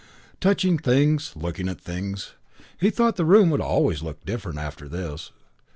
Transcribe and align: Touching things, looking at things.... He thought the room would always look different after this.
Touching 0.39 0.79
things, 0.79 1.31
looking 1.35 1.69
at 1.69 1.79
things.... 1.79 2.33
He 2.79 2.89
thought 2.89 3.17
the 3.17 3.23
room 3.23 3.51
would 3.51 3.61
always 3.61 4.01
look 4.01 4.25
different 4.25 4.57
after 4.57 4.89
this. 4.89 5.31